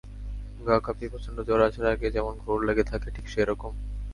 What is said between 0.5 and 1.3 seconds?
গা কাঁপিয়ে